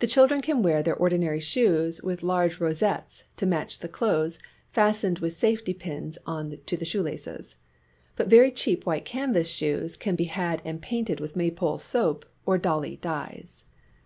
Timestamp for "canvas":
9.06-9.48